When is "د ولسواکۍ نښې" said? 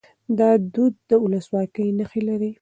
1.09-2.21